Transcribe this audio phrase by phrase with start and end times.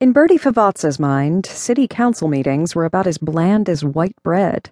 [0.00, 4.70] In Birdie Favazza's mind, city council meetings were about as bland as white bread.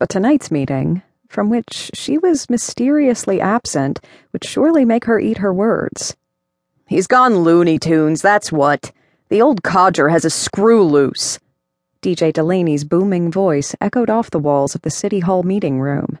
[0.00, 4.00] But tonight's meeting, from which she was mysteriously absent,
[4.32, 6.16] would surely make her eat her words.
[6.88, 8.90] He's gone Looney Tunes, that's what.
[9.28, 11.38] The old codger has a screw loose.
[12.02, 16.18] DJ Delaney's booming voice echoed off the walls of the City Hall meeting room.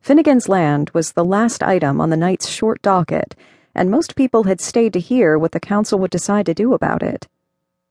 [0.00, 3.36] Finnegan's Land was the last item on the night's short docket,
[3.74, 7.02] and most people had stayed to hear what the council would decide to do about
[7.02, 7.28] it.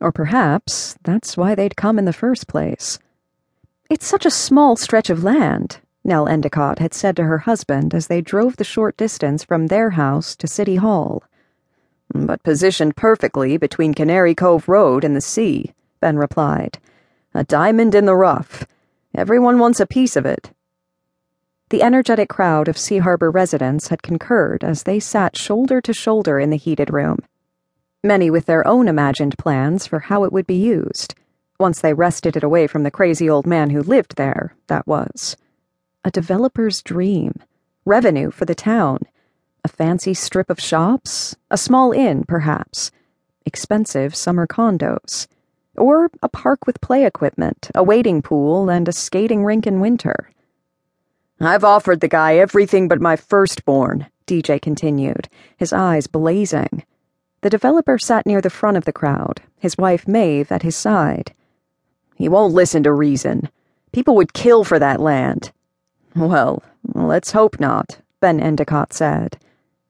[0.03, 2.99] Or perhaps that's why they'd come in the first place.
[3.89, 8.07] It's such a small stretch of land, Nell Endicott had said to her husband as
[8.07, 11.23] they drove the short distance from their house to City Hall.
[12.13, 15.71] But positioned perfectly between Canary Cove Road and the sea,
[16.01, 16.79] Ben replied.
[17.33, 18.67] A diamond in the rough.
[19.15, 20.51] Everyone wants a piece of it.
[21.69, 26.41] The energetic crowd of Sea Harbor residents had concurred as they sat shoulder to shoulder
[26.41, 27.19] in the heated room,
[28.03, 31.15] many with their own imagined plans for how it would be used,
[31.59, 35.37] once they wrested it away from the crazy old man who lived there, that was.
[36.03, 37.33] A developer's dream,
[37.85, 38.99] revenue for the town,
[39.63, 42.91] a fancy strip of shops, a small inn, perhaps,
[43.45, 45.27] expensive summer condos,
[45.77, 50.29] or a park with play equipment, a wading pool, and a skating rink in winter.
[51.39, 56.83] I've offered the guy everything but my firstborn, DJ continued, his eyes blazing.
[57.43, 61.33] The developer sat near the front of the crowd, his wife Maeve at his side.
[62.15, 63.49] He won't listen to reason.
[63.91, 65.51] People would kill for that land.
[66.15, 69.37] Well, let's hope not, Ben Endicott said.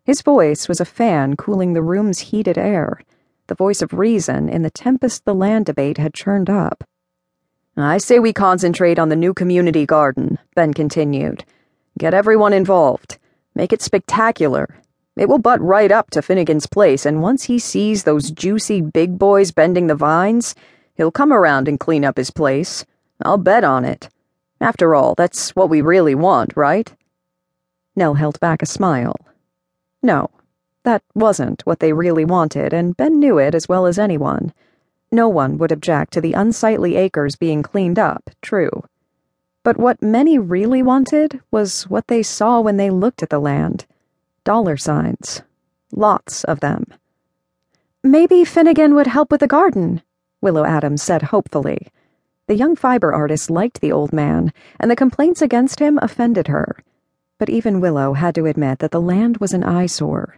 [0.04, 3.00] His voice was a fan cooling the room's heated air,
[3.46, 6.84] the voice of reason in the tempest the land debate had churned up.
[7.78, 11.46] I say we concentrate on the new community garden, Ben continued.
[12.00, 13.20] Get everyone involved.
[13.54, 14.81] Make it spectacular.
[15.16, 19.19] It will butt right up to Finnegan's place, and once he sees those juicy big
[19.19, 20.56] boys bending the vines,
[20.95, 22.83] he'll come around and clean up his place.
[23.22, 24.09] I'll bet on it.
[24.59, 26.91] After all, that's what we really want, right?
[27.96, 29.16] Nell held back a smile.
[30.02, 30.31] No,
[30.84, 34.52] that wasn't what they really wanted, and Ben knew it as well as anyone.
[35.12, 38.84] No one would object to the unsightly acres being cleaned up, true.
[39.62, 43.85] But what many really wanted was what they saw when they looked at the land
[44.44, 45.42] dollar signs.
[45.92, 46.86] Lots of them.
[48.04, 50.02] Maybe Finnegan would help with the garden,
[50.42, 51.88] Willow Adams said hopefully.
[52.48, 56.84] The young fiber artist liked the old man, and the complaints against him offended her.
[57.38, 60.38] But even Willow had to admit that the land was an eyesore.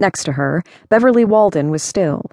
[0.00, 2.24] Next to her, Beverly Walden was still,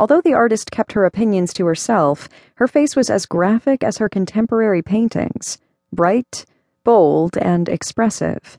[0.00, 4.08] Although the artist kept her opinions to herself, her face was as graphic as her
[4.08, 5.58] contemporary paintings
[5.92, 6.46] bright,
[6.84, 8.58] bold, and expressive.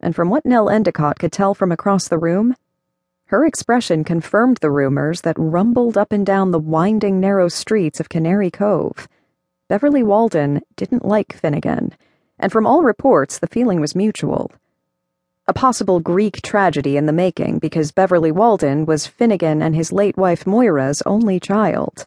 [0.00, 2.56] And from what Nell Endicott could tell from across the room,
[3.26, 8.08] her expression confirmed the rumors that rumbled up and down the winding, narrow streets of
[8.08, 9.08] Canary Cove.
[9.68, 11.94] Beverly Walden didn't like Finnegan,
[12.38, 14.50] and from all reports, the feeling was mutual
[15.48, 20.16] a possible Greek tragedy in the making because Beverly Walden was Finnegan and his late
[20.18, 22.06] wife Moira's only child.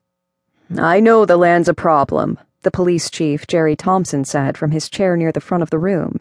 [0.77, 5.17] I know the land's a problem, the police chief, Jerry Thompson, said from his chair
[5.17, 6.19] near the front of the room.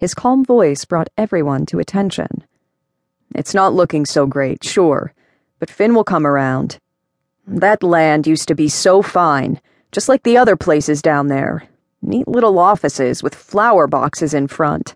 [0.00, 2.42] His calm voice brought everyone to attention.
[3.34, 5.12] It's not looking so great, sure,
[5.58, 6.78] but Finn will come around.
[7.46, 9.60] That land used to be so fine,
[9.92, 11.64] just like the other places down there.
[12.00, 14.94] Neat little offices with flower boxes in front.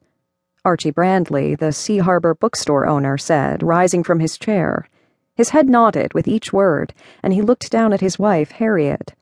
[0.65, 4.89] Archie Brandley, the Sea Harbor bookstore owner, said, rising from his chair.
[5.35, 9.13] His head nodded with each word, and he looked down at his wife, Harriet.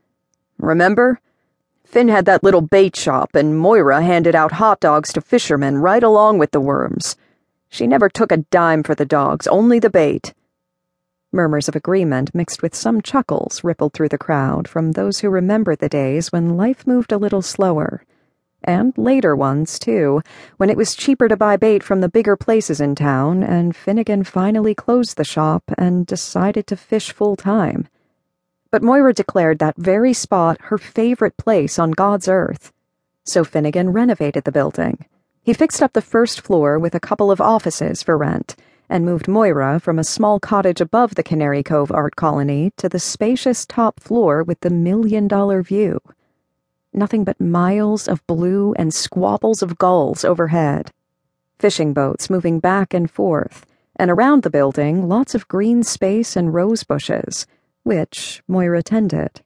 [0.59, 1.21] Remember?
[1.93, 6.03] Finn had that little bait shop, and Moira handed out hot dogs to fishermen right
[6.03, 7.17] along with the worms.
[7.69, 10.33] She never took a dime for the dogs, only the bait.
[11.33, 15.81] Murmurs of agreement mixed with some chuckles rippled through the crowd from those who remembered
[15.81, 18.03] the days when life moved a little slower
[18.65, 20.23] and later ones, too,
[20.57, 24.25] when it was cheaper to buy bait from the bigger places in town, and Finnegan
[24.25, 27.89] finally closed the shop and decided to fish full time.
[28.73, 32.73] But Moira declared that very spot her favorite place on God's earth.
[33.25, 35.07] So Finnegan renovated the building.
[35.45, 38.57] He fixed up the first floor with a couple of offices for rent
[38.89, 42.99] and moved Moira from a small cottage above the Canary Cove Art Colony to the
[42.99, 46.01] spacious top floor with the million dollar view
[46.93, 50.91] nothing but miles of blue and squabbles of gulls overhead.
[51.59, 53.65] Fishing boats moving back and forth,
[53.97, 57.47] and around the building, lots of green space and rose bushes,
[57.83, 59.43] which Moira tended.